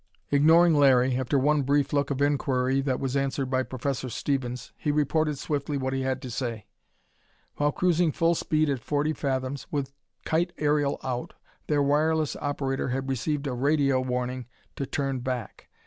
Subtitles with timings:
[0.31, 4.89] Ignoring Larry, after one brief look of inquiry that was answered by Professor Stevens, he
[4.91, 6.65] reported swiftly what he had to say.
[7.57, 9.93] While cruising full speed at forty fathoms, with
[10.25, 11.35] kite aerial out,
[11.67, 15.69] their wireless operator had received a radio warning to turn back.